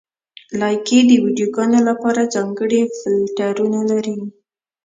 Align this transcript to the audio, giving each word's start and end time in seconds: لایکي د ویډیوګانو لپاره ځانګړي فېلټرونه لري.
لایکي 0.59 0.99
د 1.05 1.11
ویډیوګانو 1.23 1.79
لپاره 1.89 2.21
ځانګړي 2.35 2.81
فېلټرونه 2.99 3.79
لري. 3.91 4.17